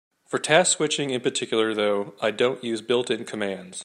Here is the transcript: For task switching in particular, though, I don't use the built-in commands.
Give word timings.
For 0.27 0.39
task 0.39 0.77
switching 0.77 1.11
in 1.11 1.21
particular, 1.21 1.75
though, 1.75 2.15
I 2.19 2.31
don't 2.31 2.63
use 2.63 2.81
the 2.81 2.87
built-in 2.87 3.23
commands. 3.23 3.79